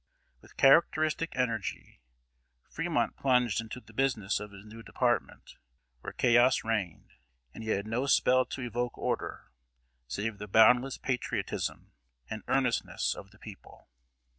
[0.41, 2.01] With characteristic energy,
[2.71, 5.51] Fremont plunged into the business of his new department,
[5.99, 7.11] where chaos reigned,
[7.53, 9.51] and he had no spell to evoke order,
[10.07, 11.91] save the boundless patriotism
[12.31, 13.89] and earnestness of the people.